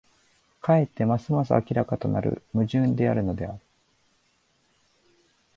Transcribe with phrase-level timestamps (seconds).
[0.61, 3.59] かえってますます明らかとなる矛盾であるのである。